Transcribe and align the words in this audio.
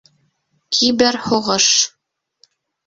Киберһуғыш 0.79 1.71